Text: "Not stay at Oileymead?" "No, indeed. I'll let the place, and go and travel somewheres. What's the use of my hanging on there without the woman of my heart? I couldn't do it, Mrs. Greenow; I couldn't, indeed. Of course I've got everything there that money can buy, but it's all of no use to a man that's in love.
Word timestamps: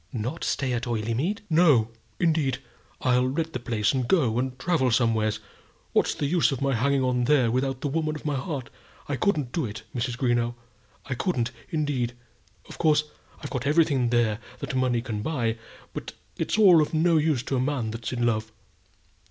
"Not 0.11 0.43
stay 0.43 0.73
at 0.73 0.87
Oileymead?" 0.87 1.41
"No, 1.47 1.89
indeed. 2.19 2.57
I'll 3.01 3.29
let 3.29 3.53
the 3.53 3.59
place, 3.59 3.93
and 3.93 4.07
go 4.07 4.39
and 4.39 4.57
travel 4.57 4.89
somewheres. 4.89 5.39
What's 5.93 6.15
the 6.15 6.25
use 6.25 6.51
of 6.51 6.59
my 6.59 6.73
hanging 6.73 7.03
on 7.03 7.25
there 7.25 7.51
without 7.51 7.81
the 7.81 7.87
woman 7.87 8.15
of 8.15 8.25
my 8.25 8.33
heart? 8.33 8.71
I 9.07 9.15
couldn't 9.15 9.51
do 9.51 9.63
it, 9.67 9.83
Mrs. 9.95 10.17
Greenow; 10.17 10.55
I 11.05 11.13
couldn't, 11.13 11.51
indeed. 11.69 12.13
Of 12.67 12.79
course 12.79 13.11
I've 13.43 13.51
got 13.51 13.67
everything 13.67 14.09
there 14.09 14.39
that 14.57 14.73
money 14.73 15.03
can 15.03 15.21
buy, 15.21 15.59
but 15.93 16.13
it's 16.35 16.57
all 16.57 16.81
of 16.81 16.95
no 16.95 17.17
use 17.17 17.43
to 17.43 17.55
a 17.55 17.59
man 17.59 17.91
that's 17.91 18.11
in 18.11 18.25
love. 18.25 18.51